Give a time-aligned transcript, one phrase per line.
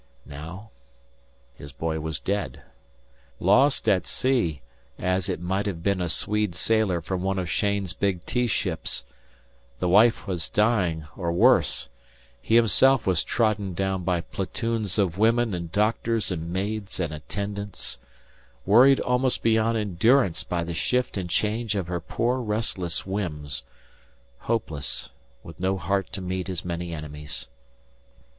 [0.25, 0.71] Now
[1.53, 2.63] his boy was dead
[3.39, 4.63] lost at sea,
[4.97, 9.03] as it might have been a Swede sailor from one of Cheyne's big teaships;
[9.77, 11.87] the wife dying, or worse;
[12.41, 17.99] he himself was trodden down by platoons of women and doctors and maids and attendants;
[18.65, 23.61] worried almost beyond endurance by the shift and change of her poor restless whims;
[24.39, 25.09] hopeless,
[25.43, 27.49] with no heart to meet his many enemies.